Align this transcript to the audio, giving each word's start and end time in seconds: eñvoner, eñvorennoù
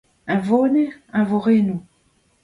eñvoner, 0.33 0.91
eñvorennoù 1.17 1.79